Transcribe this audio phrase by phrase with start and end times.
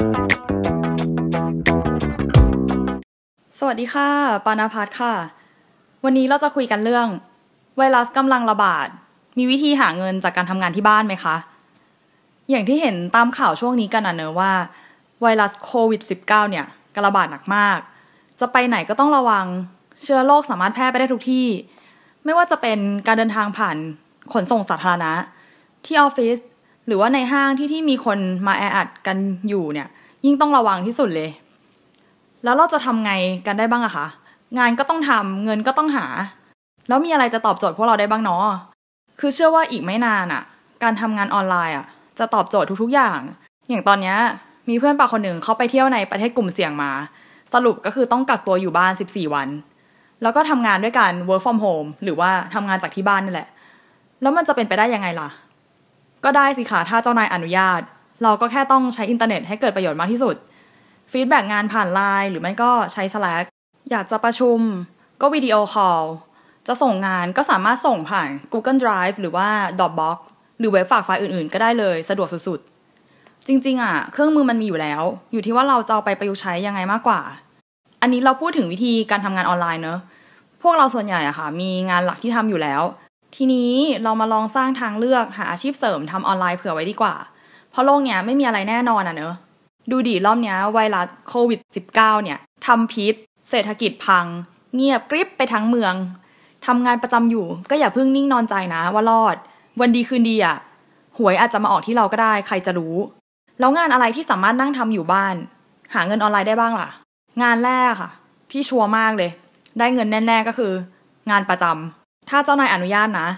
[0.00, 0.02] ส
[3.66, 4.08] วัสดีค่ะ
[4.46, 5.14] ปานาพัทค่ะ
[6.04, 7.06] วันนี้เราจะคุยกันเรื่อง
[7.76, 8.88] ไวรัสกำลังระบาด
[9.38, 11.36] มีวิธีหาเงินจากการทำงานที่บ้านไหมคะ
[12.50, 14.52] อย่างที่เห็นตามข่าวช่วงนี้กันนะเนอะว่า
[15.22, 17.78] ไวรัสโควิด -19 เนี่ยกระบาดหนักมาก
[18.40, 19.46] จะไปไหนก็ต้องระวัง
[20.02, 21.46] เชื้อโรคสามารถแพร่ไปได้ทุกที่
[22.24, 23.76] ไม่ว่าจะเป็นการเดินทางผ่าน
[24.32, 25.12] ขนส่งสาธารณะ
[25.84, 26.38] ที่ออฟฟิศ
[26.90, 29.16] หรือว่าในห้างที่ที่มีคนมาแออัดกัน
[29.48, 29.88] อยู่เนี่ย
[30.24, 31.30] ยิ่งต้องระวังที่สุดเลย
[32.44, 33.12] แล้วเราจะทำไง
[33.46, 34.06] กันได้บ้างอะคะ
[34.58, 36.06] งานก็ต้องทำเงินก็ต้องหา
[36.88, 38.44] แล้วมีอะไรจะตอบโจทย์พวกเราได้บ้างเนาะ
[39.20, 40.42] คือเชื่อว่าอีกไม่นานอะ
[40.82, 41.86] การทำงานออนไลน์อะ
[42.18, 43.18] จะตอบโจทย์ทุกๆอย่าง
[43.68, 44.14] อย่างตอนนี้
[44.68, 46.90] มีเพื่อนปาคนหนึ่งเขาไปเที่ยวในประเทศกลุ่มเสี่ยงมา
[47.54, 49.48] สรุปก็คือต้องกักตัวอยู่บ้าน 14 วัน
[50.22, 53.48] แล้วก็ทำงานด้วยการ work from home หรือว่าทำงานจากที่บ้านนี่แหละ
[54.22, 55.28] แล้วมันจะเป็นไปได้ยังไงล่ะ
[56.24, 57.80] ก็ได้สิคะถ้าเจ้านายอนุญาต
[58.22, 60.36] เราก็แค่ต้องใช้อินเทอร์เน็ตให้เกิดประโยชน์มากที่สุด
[61.12, 63.44] feedback งานผ่านไลน์หรือไม่ก็ใช้ Slack
[63.90, 64.58] อยากจะประชุม
[65.20, 66.02] ก็ video call
[66.66, 70.18] จะส่งงานก็สามารถส่งผ่าน Google Drive หรือว่า Dropbox
[70.58, 77.20] หรือเว็บฝากไฟล์อื่นๆ ก็ได้เลยสะดวกสุดๆ จริง ๆ อะ เครื่องมือมันมีอยู่แล้ว อยู่ที่ว่าเราจะเอาไปประยุกต์ใช้ยังไงมากกว่า
[78.02, 79.98] อันนี้เราพูดถึงวิธีการทำงานออนไลน์เนอะ
[80.62, 82.82] พวกเราส่วนใหญ่อะค่ะ มีงานหลักที่ทำอยู่แล้ว
[83.34, 87.14] ทีนี้เรามาลองสร้างทางเลือกหาอาชีพเสริมทำออนไลน์เผื่อไว้ดีกว่า
[87.70, 89.34] เพราะโลกเนี้ยไม่มีอะไรแน่นอนอะเนอะ
[89.90, 93.14] ดูดีรอบเนี้ยไวรัสโควิด -19 เนี่ยทำพิษ
[93.50, 94.24] เศรษฐกิจพัง
[94.74, 95.94] เงียบกริบไปทั้งเมือง
[96.66, 99.36] ทำงานประจำอยู่ก็อย่าเพิ่งนิ่งนอนใจนะว่ารอด
[99.80, 100.56] วันดีคืนดีอะ
[101.18, 102.96] หวยอาจจะมาออกที่เราก็ได้ใครจะรู้
[103.60, 105.34] แล้วงานอะไรที่สามารถนั่งทำอยู่บ้าน
[105.94, 106.88] หาเงินออนไลน์ได้บ้างล่ะ
[107.42, 108.10] งานแรกค่ะ
[108.50, 109.30] ที่ชัวร์มากเลย
[109.78, 110.72] ได้เงินแน่ ๆก็คือ
[111.30, 111.99] งานประจำ
[112.30, 113.28] ถ้าเจ้านายอนุญาตนะ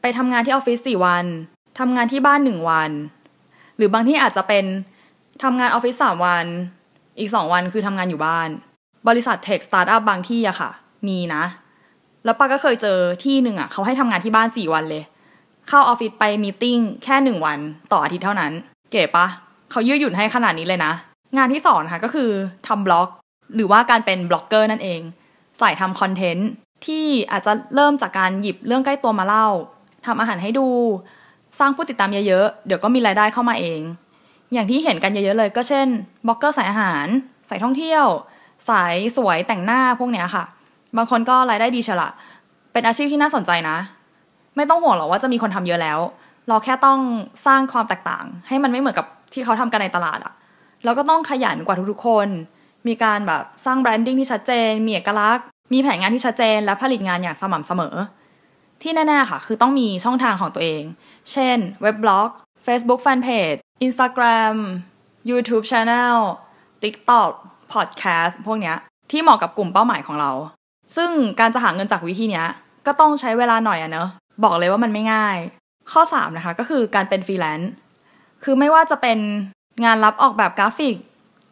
[0.00, 1.24] ไปทำงานที่ออฟฟิศสี่วัน
[1.78, 2.90] ทำงานที่บ้านหนึ่งวัน
[3.76, 4.64] หรือบางที่อาจจะเป็น
[5.42, 6.46] ทำงานออฟฟิศสามวัน
[7.18, 8.48] อีกสองวันคือทำงานอยู่บ้าน
[9.08, 10.70] บริษัท tech startup บางที่อะค่ะ
[11.08, 11.44] มีนะ
[12.24, 15.02] แล้วป้าก็เคยเจอที่หนึ่งอะเขาให้ทำงานที่บ้านสี่วันเลย
[15.68, 17.58] เข้าออฟฟิศไป meetingแค่หนึ่งวัน
[17.92, 18.52] ต่ออาทิตย์เท่านั้น
[18.90, 19.26] เก๋ปะ
[19.70, 20.92] เขายืดหยุ่นให้ขนาดนี้เลยนะ
[21.36, 22.30] งานที่สองนะคะก็คือ
[22.68, 23.08] ทำบล็อก
[23.54, 25.00] หรือว่าการเป็นบล็อกเกอร์นั่นเอง
[25.60, 26.48] ฝ่ายทำ content
[26.86, 29.46] ที่อาจจะเริ่มจากการหยิบเรื่องใกล้ตัวมาเล่า
[30.06, 30.68] ทำอาหารให้ดู
[31.58, 33.80] สร้างผู้ติดตามเยอะๆ เดี๋ยวก็มีรายได้เข้ามาเอง
[34.52, 35.86] อย่างที่เห็นกันเยอะๆเลย ก็เช่น
[36.26, 37.06] บล็อกเกอร์สายอาหาร
[37.48, 38.04] สายท่องเที่ยว
[38.68, 40.44] สายสวยแต่งหน้าพวกเนี้ยค่ะ
[40.96, 42.08] บางคนก็รายได้ดีเฉยละ
[42.72, 43.76] เป็นอาชีพที่น่าสนใจนะ
[44.56, 45.98] ไม่ต้องห่วงหรอกว่าจะมีคนทำเยอะแล้ว
[46.48, 46.98] เราแค่ต้อง
[47.46, 50.32] สร้างความแตกต่าง ให้มันไม่เหมือนกับที่เขาทำกันในตลาดอะ
[50.84, 52.28] แล้วก็ต้องขยันกว่าทุกๆคน
[52.86, 57.94] มีการแบบสร้าง branding ที่ชัดเจน มีเอกลักษณ์ มีแผนงานที่ชัดเจนและผลิตงานอย่างสม่ำเสมอ
[58.82, 60.82] ที่แน่ๆค่ะ คือต้องมีช่องทางของตัวเอง
[61.32, 62.30] เช่น เว็บบล็อก
[62.66, 64.56] Facebook Fanpage Instagram
[65.30, 66.16] YouTube Channel
[66.82, 67.32] TikTok
[67.72, 68.76] Podcast พวกเนี้ย
[69.10, 70.30] ที่เหมาะกับกลุ่มเป้าหมายของเรา
[70.96, 71.10] ซึ่ง
[71.40, 72.48] การจะหาเงินจากวิธีเนี้ย
[72.86, 74.08] ก็ต้องใช้เวลาหน่อยอะเนอะ
[74.44, 75.36] บอกเลยว่ามันไม่ง่าย
[75.92, 77.70] ข้อ 3 นะคะ ก็คือการเป็นฟรีแลนซ์
[78.42, 79.18] คือไม่ว่าจะเป็น
[79.84, 80.94] งานรับออกแบบกราฟิก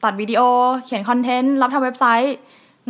[0.05, 0.41] ตัดวิดีโอ
[0.85, 2.35] เขียน content รับทำเว็บไซต์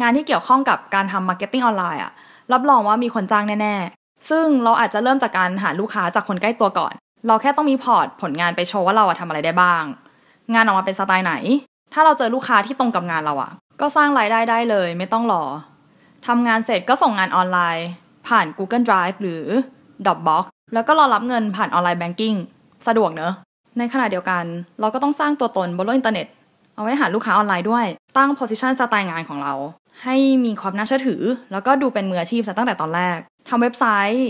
[0.00, 2.12] งานที่เกี่ยวข้องกับการทำ marketing ออนไลน์อะ
[2.52, 6.92] รับรองว่ามีคนจ้างแน่ๆ ซึ่งเราอาจจะเริ่มจากการหาลูกค้าจากคนใกล้ตัวก่อน
[7.26, 9.84] เราแค่ต้องมี port ผลงานไปโชว์ว่าเราอะทำอะไรได้บ้าง
[10.54, 11.34] งานออกมาเป็นสไตล์ไหน
[11.92, 15.42] ถ้าเราเจอลูกค้าที่ตรงกับงานเราอะก็สร้างรายได้ได้เลย ไม่ต้องรอ
[16.26, 17.86] ทำงานเสร็จก็ส่งงานออนไลน์
[18.28, 19.44] ผ่าน Google Drive หรือ
[20.04, 22.34] Dropbox แล้วก็รอรับเงินผ่าน online banking
[22.86, 23.32] สะดวกเนอะ
[23.78, 24.44] ในขณะเดียวกัน
[24.80, 26.26] เราก็ต้องสร้างตัวตนบนโลกอินเทอร์เน็ต
[26.74, 27.86] เอาไว้หาลูกค้าออนไลน์ด้วย
[28.16, 29.54] ตั้ง position สไตล์งานของเรา
[30.02, 31.22] ให้มีความน่าเชื่อถือ
[31.52, 34.28] แล้วก็ดูเป็นมืออาชีพตั้งแต่ตอนแรกทำเว็บไซต์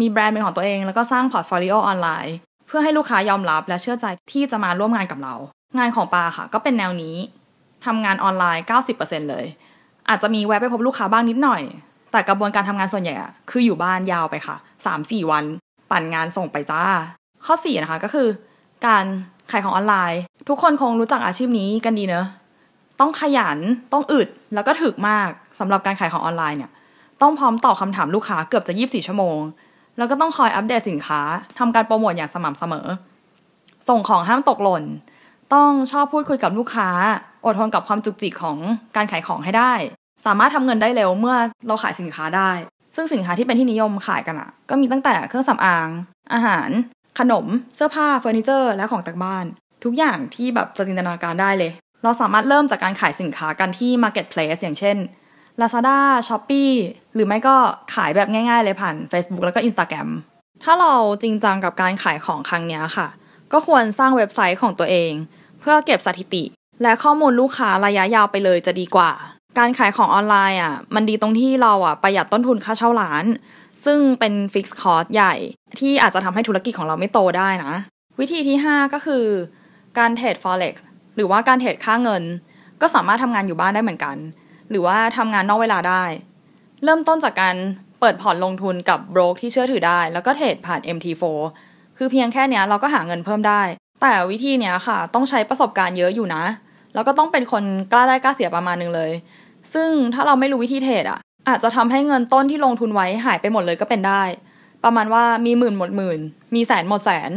[0.00, 2.34] มีแบรนด์เป็นของตัวเอง แล้วก็สร้าง portfolio ออนไลน์
[2.66, 5.34] เพื่อให้ลูกค้ายอมรับและเชื่อใจที่จะมาร่วมงานกับเรา
[5.78, 7.16] งานของปาค่ะ ก็เป็นแนวนี้
[7.86, 8.64] ทำงานออนไลน์
[8.98, 9.46] 90%เลย
[10.08, 11.62] อาจจะมีแวะไปพบลูกค้าบ้างนิดหน่อย
[12.12, 13.14] แต่กระบวนการทำงานส่วนใหญ่
[13.50, 14.56] คืออยู่บ้านยาวไปค่ะ
[14.92, 15.44] 3-4 วัน
[15.90, 16.82] ปั่นงานส่งไปจ้า
[17.46, 18.28] ข้อ 4 นะคะก็คือ
[18.86, 19.04] การ
[19.50, 22.26] ขายของออนไลน์ ทุกคนคงรู้จักอาชีพนี้กันดีเนอะ
[23.02, 23.58] ต้องขยัน
[23.92, 25.28] ต้องอึดแล้วก็ถึกมาก
[25.60, 26.70] สำหรับการขายของออนไลน์เนี่ย
[27.22, 29.38] ต้องพร้อมตอบคำถามลูกค้าเกือบจะ24ชั่วโมง
[29.98, 31.20] แล้วก็ต้องคอยอัปเดตสินค้า
[31.58, 32.86] ทำการโปรโมทอย่างสม่ำเสมอ
[33.88, 34.84] ส่งของห้ามตกหล่น
[35.54, 36.88] ต้องชอบพูดคุยกับลูกค้า
[37.44, 38.58] อดทนกับความจุกจิกของ
[38.96, 39.72] การขายของให้ได้
[40.26, 42.50] สามารถทำเงินได้เร็วเมื่อเราขายสินค้าได้
[42.96, 45.88] ซึ่งสินค้าที่เป็นที่นิยมขายกันอะก็มีตั้งแต่เครื่องสำอาง
[46.32, 46.70] อาหาร
[47.18, 47.46] ขนม
[47.76, 49.44] เสื้อผ้าเฟอร์นิเจอร์ และของต่งบ้าน
[49.84, 51.70] ทุกอย่างที่แบบจะจินตนาการได้เลย
[52.02, 54.96] เราสามารถเริ่มจากการขายสินค้ากันที่ Marketplace อย่างเช่น
[55.60, 56.72] Lazada, Shopee
[57.14, 57.56] หรือไม่ก็
[57.94, 60.08] ขายแบบง่ายๆเลยผ่าน Facebook แล้วก็ Instagram
[60.64, 63.08] ถ้าเราจริงจังกับการขายของครั้งนี้ค่ะ
[63.52, 65.12] ก็ควรสร้างเว็บไซต์ของตัวเอง
[65.60, 66.44] เพื่อเก็บสถิติ
[66.82, 69.10] และข้อมูลลูกค้าระยะยาวไปเลยจะดีกว่า
[69.58, 73.24] การขายของออนไลน์อะมันดีตรงที่เราอะประหยัดต้นทุนค่าเช่าร้าน
[73.84, 75.34] ซึ่งเป็นฟิกซ์คอร์สใหญ่
[75.78, 77.74] ที่อาจจะทำให้ธุรกิจของเราไม่โตได้นะ
[78.20, 79.24] วิธีที่ 5 ก็คือ
[79.98, 80.74] การเทรด forex
[81.16, 82.22] หรือว่าการเทรดค่าเงิน
[82.80, 84.16] ก็สามารถทำงานอยู่บ้านได้เหมือนกัน
[84.70, 86.04] หรือว่าทำงานนอกเวลาได้
[86.84, 87.56] เริ่มต้นจากการ
[88.00, 91.24] เปิดพอร์ตลงทุนกับโบรกที่เชื่อถือได้ แล้วก็เทรดผ่าน MT4
[91.96, 93.62] คือเพียงแค่เนี้ยเราก็หาเงินเพิ่มได้
[94.02, 96.44] แต่วิธีเนี้ยค่ะ ต้องใช้ประสบการณ์เยอะอยู่นะ
[96.94, 99.10] แล้วก็ต้องเป็นคนกล้าได้กล้าเสียประมาณนึงเลย
[99.74, 101.18] ซึ่งถ้าเราไม่รู้วิธีเทรดอะ
[101.48, 104.22] อาจจะทำให้เงินต้นที่ลงทุนไว้หายไปหมดเลยก็เป็นได้
[104.84, 106.20] ประมาณว่ามีหมื่นหมดหมื่น
[106.54, 107.30] มีแสนหมดแสน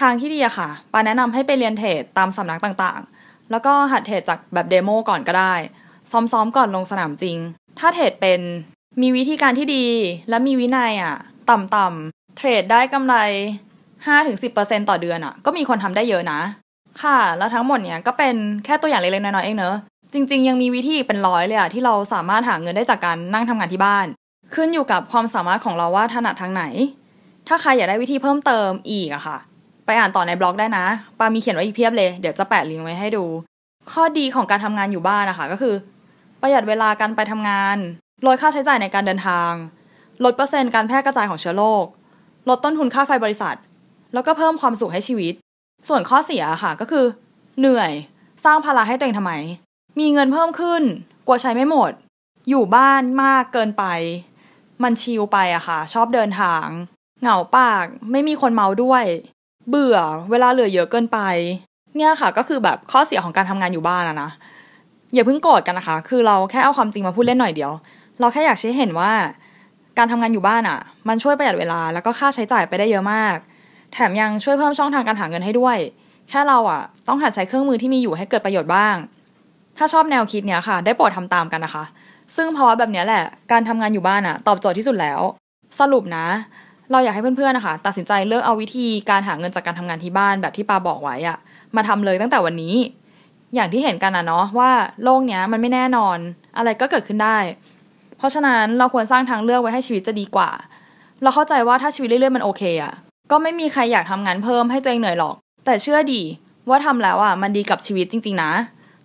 [0.00, 5.54] ทางที่ดีอะค่ะปาแนะนำให้ไปเรียนเทรดตามสำนักต่างๆ แล้วก็หัดเทรดจากแบบเดโมก่อนก็ได้
[6.10, 7.36] ซ้อมๆก่อนลงสนามจริง
[7.78, 8.40] ถ้าเทรดเป็น
[9.02, 9.86] มีวิธีการที่ดี
[10.28, 11.16] และมีวินัยอะ
[11.50, 13.14] ต่ำๆเทรดได้กำไร
[14.06, 16.40] 5-10%ต่อเดือนอะก็มีคนทำได้เยอะนะ
[17.02, 18.34] ค่ะ แล้วทั้งหมดเนี้ยก็เป็น
[18.64, 19.76] แค่ตัวอย่างเล็กๆน้อยๆเองเนอะ
[20.12, 24.06] จริงๆ ยังมีวิธีเป็นร้อยเลยอะที่เราสามารถหาเงินได้จากการนั่งทำงานที่บ้าน
[24.54, 26.64] ขึ้นอยู่กับความสามารถของเราว่าถนัดทางไหน
[27.48, 29.36] ถ้าใครอยากได้วิธีเพิ่มเติมอีกอะค่ะ
[29.86, 30.84] ไปอ่านต่อในบล็อกได้นะ
[31.18, 33.24] ปามีเขียนไว้อีกเพียบเลย เดี๋ยวจะแปะลิงก์ไว้ให้ดู
[33.92, 35.74] ข้อดีของการทำงานอยู่บ้านนะคะก็คือ
[36.40, 37.76] ประหยัดเวลาการไปทำงาน
[38.26, 39.50] ลดค่าใช้จ่ายในการเดินทาง
[40.24, 41.84] ลดเปอร์เซ็นต์การแพร่กระจายของเชื้อโรค
[42.48, 43.56] ลดต้นทุนค่าไฟบริษัท
[44.14, 45.34] แล้วก็เพิ่มความสุขให้ชีวิต
[45.88, 47.04] ส่วนข้อเสียค่ะก็คือ
[47.58, 47.92] เหนื่อย
[48.44, 49.32] สร้างภาระให้ตัวเองทำไม
[49.98, 50.82] มีเงินเพิ่มขึ้น
[51.26, 51.92] กลัวใช้ไม่หมด
[52.48, 53.84] อยู่บ้านมากเกินไป
[54.82, 56.64] มันชิลไปอะค่ะ ชอบเดินทาง
[57.20, 59.04] เหงาปาก ไม่มีคนเมาด้วย
[59.68, 59.96] เบื่อ
[60.30, 61.18] เวลาเหลือเยอะเกินไป
[61.96, 64.30] เนี่ยค่ะก็คือแบบข้อเสียของการทำงานอยู่บ้านอะนะ
[65.14, 67.72] อย่าเพิ่งโกรธกันนะคะ คือเราแค่เอาความจริงมาพูดเล่นหน่อยเดียว
[68.20, 69.12] เราแค่อยากชี้เห็นว่า
[69.98, 70.78] การทำงานอยู่บ้านอะ
[71.08, 73.36] มันช่วยประหยัดเวลาแล้วก็ค่าใช้จ่ายไปได้เยอะมาก
[73.92, 75.76] แถมยังช่วยเพิ่มช่องทางการหาเงินให้ด้วย
[76.28, 78.96] แค่เราอะต้องหัดใช้เครื่องมือที่มีอยู่ให้เกิดประโยชน์บ้าง
[79.76, 81.84] ถ้าชอบแนวคิดเนี้ยค่ะ ได้โปรดทำตามกันนะคะ
[82.36, 85.20] ซึ่งภาวะแบบนี้แหละ การทำงานอยู่บ้านอะตอบโจทย์ที่สุดแล้ว
[85.80, 86.26] สรุปนะ
[86.90, 91.38] เราอยากให้เพื่อนๆนะคะ ตัดสินใจเลือกเอาวิธีการหาเงินจากการทำงานที่บ้านแบบที่ปาบอกไว้อะ
[91.76, 92.74] มาทำเลยตั้งแต่วันนี้
[93.54, 94.70] อย่างที่เห็นกันนะเนาะว่า
[95.02, 96.18] โลกเนี้ยมันไม่แน่นอน
[96.56, 97.38] อะไรก็เกิดขึ้นได้
[98.18, 100.50] เพราะฉะนั้นเราควรสร้างทางเลือกไว้ให้ชีวิตจะดีกว่า
[101.22, 102.92] เราเข้าใจว่าถ้าชีวิตเรื่อยๆมันโอเคอะ
[103.30, 105.34] ก็ไม่มีใครอยากทำงานเพิ่มให้ตัวเองเหนื่อยหรอก
[105.66, 106.22] แต่เชื่อดี
[106.68, 108.52] ว่าทำแล้วอะมันดีกับชีวิตจริง ๆ นะ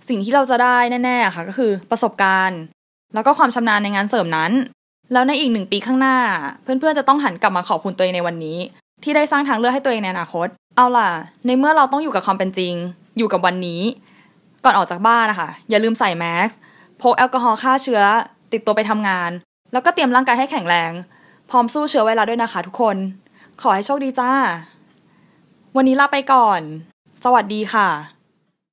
[0.07, 2.59] สิ่งที่เราจะได้แน่ๆค่ะก็คือประสบการณ์
[3.13, 4.51] แล้วก็ความชำนาญในงานเสริมนั้น
[5.13, 6.17] แล้วในอีกหนึ่งปีข้างหน้า
[6.63, 8.57] เพื่อนๆจะต้องหันกลับมาขอบคุณตัวเองในวันนี้
[9.03, 10.47] ที่ได้สร้างทางเลือกให้ตัวเองในอนาคต
[10.77, 11.09] เอาล่ะ
[11.45, 12.73] ในเมื่อเราต้องอยู่กับความเป็นจริง
[13.17, 13.81] อยู่กับวันนี้
[14.63, 16.49] ก่อนออกจากบ้านนะคะอย่าลืมใส่แมส
[17.01, 18.01] พกแอลกอฮอล์ฆ่าเชื้อ
[18.51, 19.31] ติดตัวไปทำงาน
[19.73, 20.91] แล้วก็เตรียมร่างกายให้แข็งแรง
[21.49, 22.97] พร้อมสู้เชื้อไวรัสด้วยนะคะ ทุกคน
[23.61, 24.31] ขอให้โชคดีจ้า
[25.75, 26.61] วันนี้ลาไปก่อน
[27.23, 28.20] สวัสดีค่ะ